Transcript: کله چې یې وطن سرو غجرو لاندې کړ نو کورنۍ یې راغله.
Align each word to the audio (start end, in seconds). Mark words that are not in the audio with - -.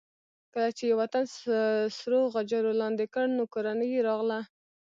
کله 0.53 0.69
چې 0.77 0.83
یې 0.89 0.97
وطن 1.01 1.23
سرو 1.97 2.21
غجرو 2.33 2.71
لاندې 2.81 3.05
کړ 3.13 3.25
نو 3.37 3.43
کورنۍ 3.53 3.87
یې 3.95 4.01
راغله. 4.07 4.39